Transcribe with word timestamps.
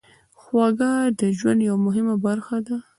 خوږه 0.41 0.91
د 1.19 1.21
ژوند 1.37 1.59
یوه 1.67 1.79
مهمه 1.87 2.15
برخه 2.25 2.57
ده. 2.67 2.77